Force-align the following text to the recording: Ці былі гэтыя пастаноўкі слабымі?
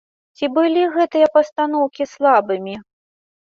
Ці 0.37 0.45
былі 0.55 0.81
гэтыя 0.95 1.27
пастаноўкі 1.35 2.09
слабымі? 2.15 2.75